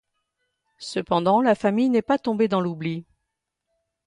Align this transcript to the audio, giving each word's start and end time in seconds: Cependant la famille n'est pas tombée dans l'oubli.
Cependant 0.79 1.41
la 1.41 1.53
famille 1.53 1.91
n'est 1.91 2.01
pas 2.01 2.17
tombée 2.17 2.47
dans 2.47 2.59
l'oubli. 2.59 3.05